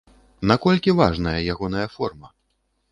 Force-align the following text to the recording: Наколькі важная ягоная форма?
Наколькі 0.51 0.95
важная 1.01 1.37
ягоная 1.57 1.87
форма? 1.99 2.37